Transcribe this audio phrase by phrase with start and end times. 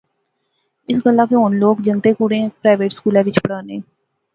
[0.89, 3.77] اس گلاہ کہ ہن لوک کنگتیں کڑئیں پرائیویٹ سکولیں وچ پڑھانے